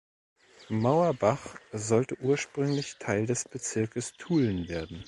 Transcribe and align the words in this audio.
Mauerbach 0.69 1.57
sollte 1.71 2.17
ursprünglich 2.21 2.95
Teil 2.97 3.27
des 3.27 3.47
Bezirks 3.47 4.13
Tulln 4.17 4.67
werden. 4.67 4.99